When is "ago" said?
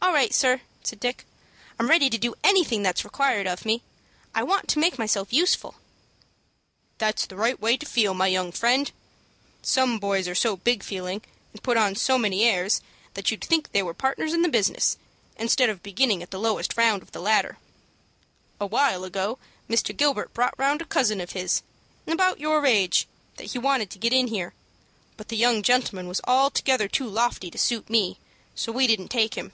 19.04-19.38